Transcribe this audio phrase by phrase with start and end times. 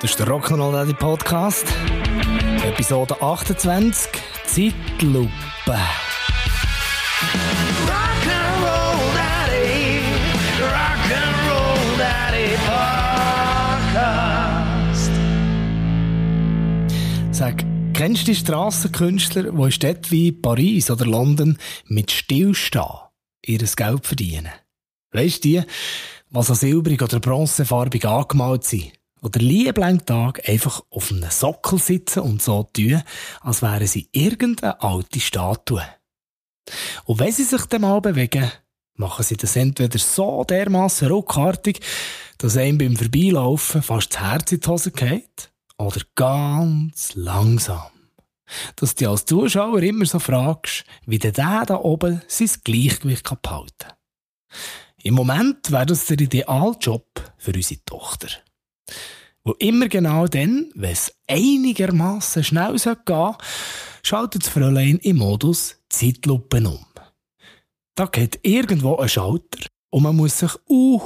[0.00, 1.66] Das ist der Rock'n'Roll Daddy Podcast.
[2.64, 4.10] Episode 28.
[4.44, 5.30] Zeitlupe.
[7.86, 10.00] Rock'n'Roll Daddy,
[10.60, 12.56] Rock'n'Roll Daddy
[13.86, 15.10] Podcast.
[17.30, 22.84] Sag, kennst du die Strassenkünstler, die in Städten wie Paris oder London mit Stillstehen
[23.46, 24.50] ihr Geld verdienen?
[25.12, 25.62] Weißt du die,
[26.30, 28.92] was an silbrig oder bronzefarbig angemalt sind?
[29.24, 33.02] Oder lieblang Tag einfach auf einem Sockel sitzen und so tun,
[33.40, 35.82] als wären sie irgendeine alte Statue.
[37.06, 38.52] Und wenn sie sich dann mal bewegen,
[38.96, 41.80] machen sie das entweder so dermaßen ruckartig,
[42.36, 47.90] dass einem beim Vorbeilaufen fast das Herz in die Hose geht, oder ganz langsam.
[48.76, 53.92] Dass du als Zuschauer immer so fragst, wie der da oben sein Gleichgewicht behalten kann.
[55.02, 58.28] Im Moment wäre das der Idealjob für unsere Tochter.
[59.44, 63.34] Wo immer genau dann, wenn es einigermaßen schnell gehen soll,
[64.02, 66.84] schaltet das Fräulein im Modus Zeitlupe um.
[67.94, 70.98] Da geht irgendwo ein Schalter und man muss sich uh,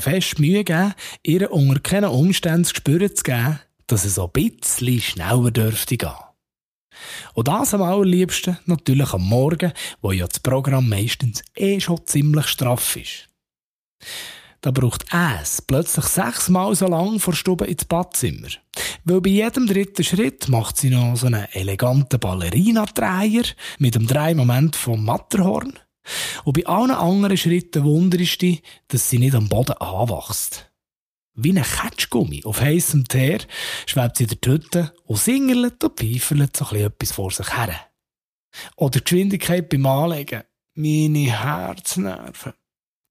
[0.00, 4.32] fest Mühe geben, ihr unter keinen Umständen zu spüren zu geben, dass es so ein
[4.32, 6.14] bisschen schneller dürfte gehen.
[7.34, 12.46] Und das am allerliebsten natürlich am Morgen, wo ja das Programm meistens eh schon ziemlich
[12.46, 13.28] straff ist.
[14.62, 18.48] Da braucht es plötzlich sechsmal so lang vor Stube ins Badzimmer.
[19.04, 23.44] Weil bei jedem dritten Schritt macht sie noch so einen eleganten Ballerina-Dreier
[23.78, 25.78] mit dem Drehmoment vom Matterhorn.
[26.44, 30.70] Und bei allen anderen Schritten wundert die, dass sie nicht am Boden anwächst.
[31.34, 33.40] Wie ein Ketschgummi auf heissem Teer
[33.86, 37.74] schwebt sie in der Tüte und singerlet und pfeiferlet so etwas vor sich her.
[38.76, 40.42] Oder die Geschwindigkeit beim Anlegen.
[40.74, 42.52] Meine Herznerven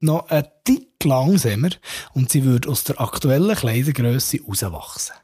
[0.01, 1.69] noch ein Tick langsamer
[2.13, 5.15] und sie würde aus der aktuellen Kleidergröße rauswachsen.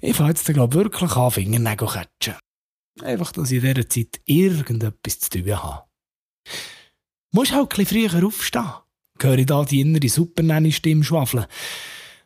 [0.00, 2.36] Ich fange jetzt, glaube wirklich an, Fingernägel catchen.
[3.02, 5.84] Einfach, dass ich in dieser Zeit irgendetwas zu tun habe.
[7.32, 8.72] Musst halt ein bisschen früher aufstehen.
[9.20, 11.46] Höre ich da die innere Supernanny-Stimme schwafeln.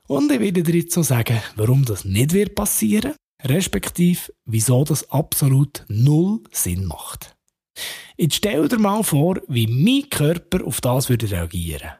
[0.06, 5.10] Und ich werde dir jetzt so sagen, warum das nicht wird passieren, respektive wieso das
[5.10, 7.36] absolut null Sinn macht.
[8.16, 11.90] Jetzt stell dir mal vor, wie mein Körper auf das würde reagieren.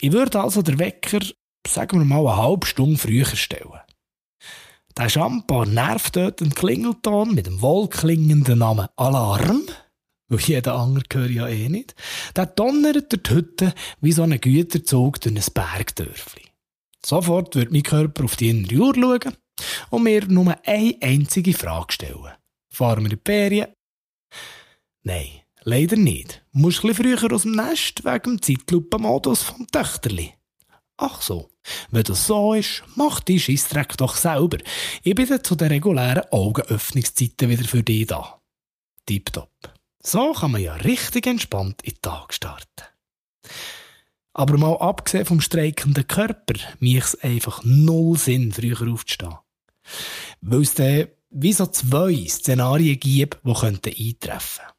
[0.00, 1.20] Ich würde also den Wecker,
[1.66, 3.80] sagen wir mal, eine halbe Stunde früher stellen.
[4.96, 9.62] Der schambar nervtötende Klingelton mit dem wohlklingenden Namen Alarm,
[10.28, 11.94] weil jeder andere gehört ja eh nicht,
[12.36, 16.42] der donnert der Hütte wie so ein Güterzug durch ein Bergdörfli.
[17.04, 19.36] Sofort wird mein Körper auf die innere Uhr schauen
[19.90, 22.32] und mir nur eine einzige Frage stellen.
[22.72, 23.68] Fahren wir in die Ferien
[25.04, 26.44] Nein, leider nicht.
[26.52, 30.34] Du musst ein früher aus dem Nest wegen dem Zeitlupenmodus vom Töchterli.
[30.96, 31.50] Ach so.
[31.90, 34.58] Wenn das so ist, mach die Scheissdreck doch selber.
[35.02, 38.40] Ich bin dann zu den regulären Augenöffnungszeiten wieder für dich da.
[39.06, 39.50] Tipptopp.
[40.02, 42.66] So kann man ja richtig entspannt in den Tag starten.
[44.34, 49.36] Aber mal abgesehen vom streikenden Körper, macht es einfach null Sinn, früher aufzustehen.
[50.40, 54.71] Weil es dann wie so zwei Szenarien gibt, die eintreffen könnten.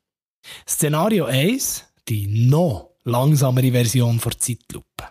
[0.68, 5.08] Szenario 1, die noch langsamere Version der Zeitlupe.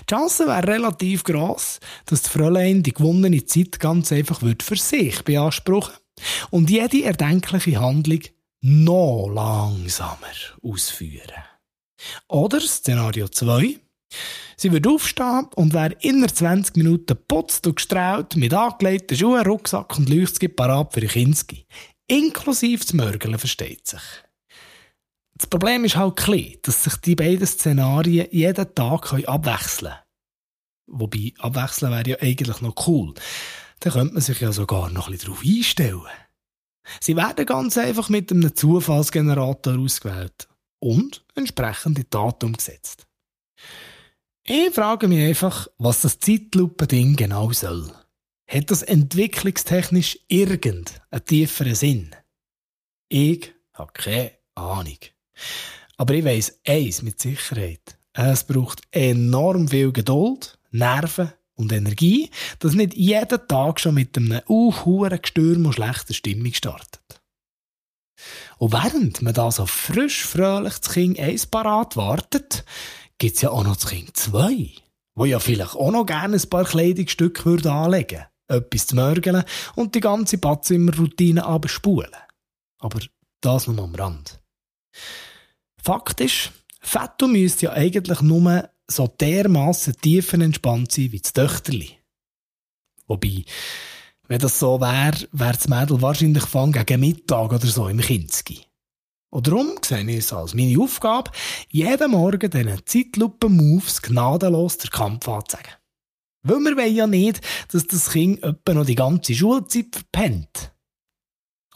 [0.00, 5.22] Die Chance wäre relativ gross, dass die Fräulein die gewonnene Zeit ganz einfach für sich
[5.22, 5.94] beanspruchen
[6.50, 8.20] und jede erdenkliche Handlung
[8.60, 10.26] noch langsamer
[10.62, 11.44] ausführen.
[12.28, 13.78] Oder Szenario 2.
[14.56, 19.96] Sie würde aufstehen und wäre inner 20 Minuten putzt und gestrahlt mit angelegten Schuhen, Rucksack
[19.98, 21.66] und Leuchtskip parat für Kinski.
[22.08, 24.00] Inklusive das Mörgeln versteht sich.
[25.38, 30.02] Das Problem ist halt klein, dass sich die beiden Szenarien jeden Tag abwechseln können.
[30.88, 33.14] Wobei, abwechseln wäre ja eigentlich noch cool.
[33.80, 36.02] Dann könnte man sich ja sogar noch ein bisschen darauf einstellen.
[37.00, 40.48] Sie werden ganz einfach mit einem Zufallsgenerator ausgewählt
[40.80, 43.06] und entsprechend in Daten umgesetzt.
[44.44, 47.92] Ich frage mich einfach, was das Zeitlupe-Ding genau soll.
[48.48, 52.16] Hat das entwicklungstechnisch irgendeinen tieferen Sinn?
[53.10, 54.98] Ich habe keine Ahnung.
[55.96, 57.98] Aber ich weiss eins mit Sicherheit.
[58.12, 64.40] Es braucht enorm viel Geduld, Nerven und Energie, dass nicht jeden Tag schon mit einem
[64.46, 67.20] unhuren Gestürm und schlechter Stimmung startet.
[68.58, 72.64] Und während man da so frisch, fröhlich das Kind 1 parat wartet,
[73.18, 74.72] gibt's ja auch noch das Kind 2,
[75.14, 79.44] wo ja vielleicht auch noch gerne ein paar Kleidungsstücke würde anlegen etwas zu mörgeln
[79.76, 82.10] und die ganze Badzimmerroutine abspulen.
[82.78, 83.00] Aber
[83.40, 84.40] das nur am Rand.
[85.88, 86.52] Fakt ist,
[86.82, 91.96] Fetto müsste ja eigentlich nur so dermaßen tiefen entspannt sein wie das Töchterli.
[93.06, 93.44] Wobei,
[94.26, 98.66] wenn das so wäre, wäre das Mädel wahrscheinlich von gegen Mittag oder so im Kinski.
[99.30, 101.30] Und darum sehe ich es als meine Aufgabe,
[101.70, 105.72] jeden Morgen diesen Zeitlupen-Moves gnadenlos der Kampf anzuzeigen.
[106.42, 107.40] Weil wir wollen ja nicht,
[107.72, 110.70] dass das Kind etwa noch die ganze Schulzeit verpennt.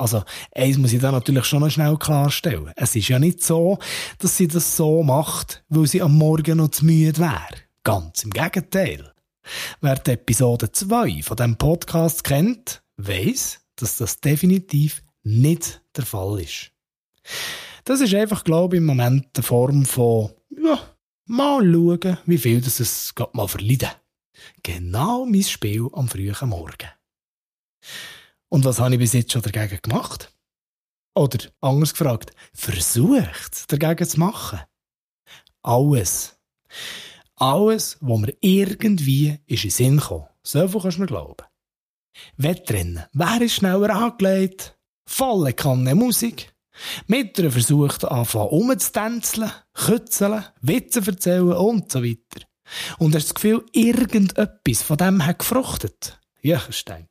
[0.03, 2.73] Also, eins muss ich da natürlich schon noch schnell klarstellen.
[2.75, 3.79] Es ist ja nicht so,
[4.19, 7.63] dass sie das so macht, weil sie am Morgen noch zu müde wäre.
[7.85, 9.13] Ganz im Gegenteil.
[9.81, 16.41] Wer die Episode 2 von diesem Podcast kennt, weiß, dass das definitiv nicht der Fall
[16.41, 16.73] ist.
[17.85, 20.81] Das ist einfach, glaube ich, im Moment eine Form von, ja,
[21.27, 23.91] mal schauen, wie viel das es mal verleiden.
[24.65, 26.91] Genau mein Spiel am frühen Morgen.
[28.53, 30.31] Und was habe ich bis jetzt schon dagegen gemacht?
[31.15, 34.61] Oder, anders gefragt, versucht dagegen zu machen?
[35.63, 36.37] Alles.
[37.37, 40.27] Alles, was mir irgendwie ist in Sinn kam.
[40.43, 41.47] So viel kannst du mir glauben.
[42.37, 43.07] Wettrennen.
[43.15, 44.79] Wer ist schneller angelegt?
[45.07, 46.55] Volle Kanne Musik.
[47.07, 52.47] Mit einer versucht anfangen umzutänzeln, kützeln, Witze erzählen und so weiter.
[52.99, 56.21] Und hast das Gefühl, irgendetwas von dem hat gefruchtet?
[56.43, 57.09] Ja, ich denke.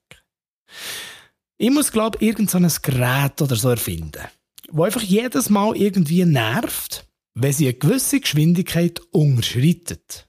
[1.62, 4.24] Ich muss, glaube ich, irgendein so Gerät oder so erfinden,
[4.72, 10.28] wo einfach jedes Mal irgendwie nervt, wenn sie eine gewisse Geschwindigkeit unterschreitet.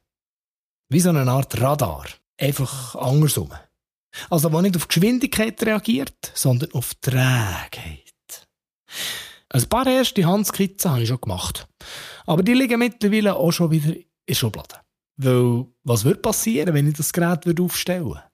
[0.91, 2.05] Wie so eine Art Radar.
[2.39, 3.51] Einfach andersrum.
[4.29, 8.13] Also, wo nicht auf Geschwindigkeit reagiert, sondern auf Trägheit.
[9.49, 11.67] Ein paar erste Handskizzen habe ich schon gemacht.
[12.27, 14.83] Aber die liegen mittlerweile auch schon wieder in der Schublade.
[15.17, 18.25] Weil, was würde passieren, wenn ich das Gerät aufstellen würde?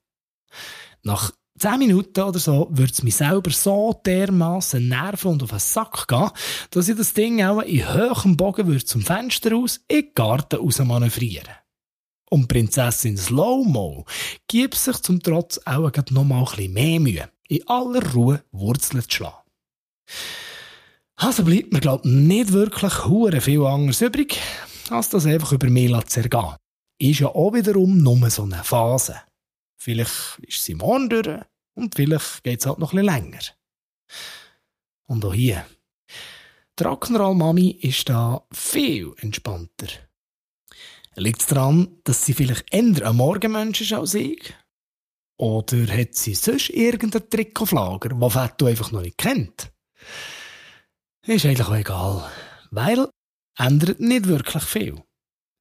[1.04, 5.58] Nach 10 Minuten oder so würde es mich selber so dermaßen nerven und auf den
[5.58, 6.30] Sack gehen,
[6.70, 10.56] dass ich das Ding auch in höherem Bogen würde zum Fenster aus in den Garten
[10.56, 11.54] raus manövrieren.
[12.30, 14.04] Und Prinzessin Slow-Mo
[14.46, 19.02] gibt sich zum Trotz auch noch mal ein bisschen mehr Mühe, in aller Ruhe Wurzeln
[19.02, 19.48] zu schlagen.
[21.16, 24.38] Also bleibt mir, glaube ich, nicht wirklich hure viel anderes übrig,
[24.90, 26.54] als das einfach über mich zu ergehen.
[27.00, 29.16] Ist ja auch wiederum nur so eine Phase.
[29.78, 31.40] Vielleicht ist sie morgen durch
[31.74, 33.40] und vielleicht geht es halt noch ein bisschen länger.
[35.06, 35.64] Und auch hier.
[36.78, 39.86] Die Rock'n'Roll-Mami ist da viel entspannter.
[41.14, 44.54] Liegt es daran, dass sie vielleicht eher ein Morgenmensch ist als ich?
[45.38, 49.72] Oder hat sie sonst irgendeinen Trick auf Lager, den Fetto einfach noch nicht kennt?
[51.26, 52.32] Ist eigentlich auch egal,
[52.70, 53.08] weil
[53.56, 55.02] ändert nicht wirklich viel.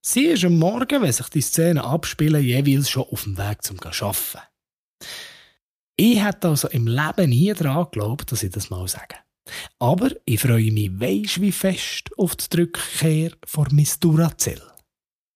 [0.09, 3.77] Sie ist am Morgen, wenn sich die Szenen abspielen, jeweils schon auf dem Weg zum
[3.77, 4.39] Arbeiten.
[5.97, 9.15] Ich hätte also im Leben nie daran geglaubt, dass ich das mal sage.
[9.79, 14.61] Aber ich freue mich weisst wie fest auf die Rückkehr von Miss Duracell.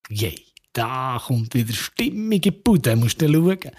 [0.07, 0.41] Yay,
[0.71, 3.71] da kommt wieder stimmige Bude, musst du schauen.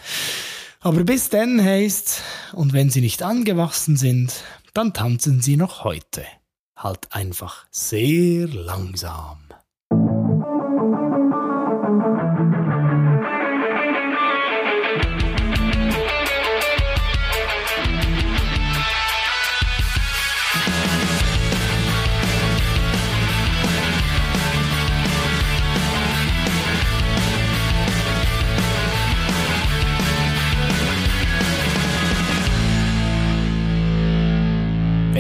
[0.81, 2.21] Aber bis dann heisst
[2.53, 6.27] und wenn sie nicht angewachsen sind, dann tanzen sie noch heute.
[6.77, 9.42] Halt einfach sehr langsam.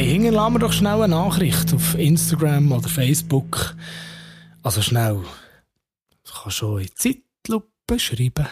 [0.02, 3.76] Hey, hinterlassen wir doch schnell eine Nachricht auf Instagram oder Facebook.
[4.64, 5.20] Also schnell.
[6.24, 8.48] Ich kann schon in Zeitlupe schreiben.